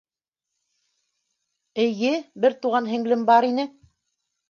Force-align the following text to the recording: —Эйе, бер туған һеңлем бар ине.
—Эйе, 1.85 2.17
бер 2.47 2.59
туған 2.65 2.91
һеңлем 2.97 3.31
бар 3.33 3.53
ине. 3.55 3.71